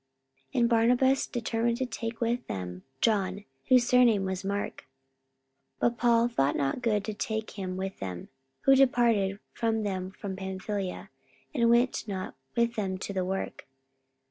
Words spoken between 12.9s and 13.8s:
to the work.